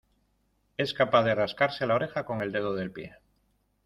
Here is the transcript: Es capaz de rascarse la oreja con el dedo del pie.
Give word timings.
Es 0.77 0.95
capaz 0.95 1.21
de 1.25 1.35
rascarse 1.35 1.85
la 1.85 1.93
oreja 1.93 2.25
con 2.25 2.41
el 2.41 2.51
dedo 2.51 2.73
del 2.73 2.91
pie. 2.91 3.17